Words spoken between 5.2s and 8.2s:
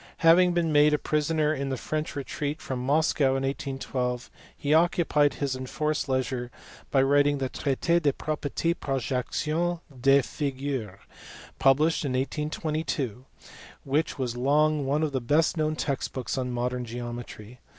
his enforced leisure by writing the Traite des